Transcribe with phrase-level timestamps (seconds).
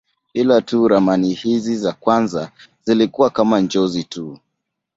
[0.33, 2.51] Ila tu ramani hizi za kwanza
[2.85, 4.39] zilikuwa kama njozi tu.